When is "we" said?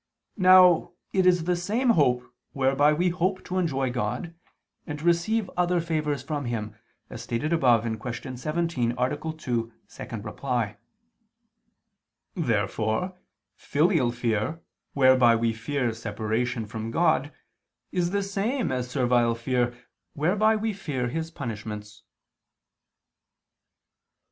2.91-3.09, 15.35-15.53, 20.55-20.73